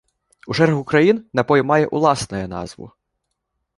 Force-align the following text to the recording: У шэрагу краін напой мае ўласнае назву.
У 0.53 0.55
шэрагу 0.59 0.83
краін 0.91 1.17
напой 1.39 1.61
мае 1.73 1.79
ўласнае 1.99 2.43
назву. 2.55 2.87